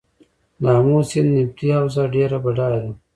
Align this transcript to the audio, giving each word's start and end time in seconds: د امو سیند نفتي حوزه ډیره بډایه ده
د 0.61 0.63
امو 0.79 0.97
سیند 1.09 1.29
نفتي 1.35 1.67
حوزه 1.77 2.03
ډیره 2.13 2.37
بډایه 2.43 2.79
ده 2.83 2.91